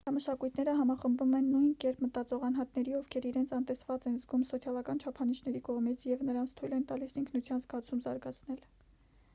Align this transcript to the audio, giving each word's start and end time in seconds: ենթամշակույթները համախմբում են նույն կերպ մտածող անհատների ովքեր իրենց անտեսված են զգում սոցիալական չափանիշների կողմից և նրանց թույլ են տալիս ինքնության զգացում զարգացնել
ենթամշակույթները 0.01 0.71
համախմբում 0.77 1.33
են 1.39 1.49
նույն 1.55 1.67
կերպ 1.83 1.99
մտածող 2.05 2.45
անհատների 2.47 2.95
ովքեր 3.01 3.27
իրենց 3.33 3.53
անտեսված 3.59 4.09
են 4.13 4.17
զգում 4.23 4.47
սոցիալական 4.53 5.03
չափանիշների 5.05 5.63
կողմից 5.69 6.09
և 6.13 6.27
նրանց 6.31 6.59
թույլ 6.61 6.77
են 6.81 6.87
տալիս 6.95 7.17
ինքնության 7.25 7.65
զգացում 7.67 8.03
զարգացնել 8.09 8.69